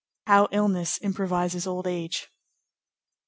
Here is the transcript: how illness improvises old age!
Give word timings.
how 0.25 0.47
illness 0.51 0.97
improvises 1.03 1.67
old 1.67 1.85
age! 1.85 2.31